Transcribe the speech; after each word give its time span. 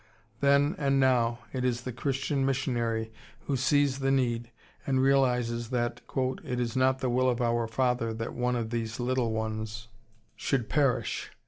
Then 0.39 0.73
and 0.79 0.99
now 0.99 1.41
it 1.53 1.63
is 1.63 1.81
the 1.81 1.91
Christian 1.93 2.43
missionary 2.43 3.11
who 3.41 3.55
sees 3.55 3.99
the 3.99 4.09
need 4.09 4.49
and 4.87 4.99
realizes 4.99 5.69
that 5.69 6.01
"it 6.43 6.59
is 6.59 6.75
not 6.75 7.01
the 7.01 7.09
will 7.11 7.29
of 7.29 7.39
our 7.39 7.67
Father 7.67 8.11
that 8.15 8.33
one 8.33 8.55
of 8.55 8.71
these 8.71 8.99
little 8.99 9.31
ones 9.31 9.89
should 10.35 10.69
perish." 10.69 11.29